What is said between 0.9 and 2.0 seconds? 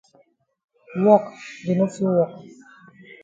Wok dey no